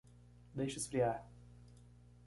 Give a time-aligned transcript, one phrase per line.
[0.55, 1.21] Deixe esfriar.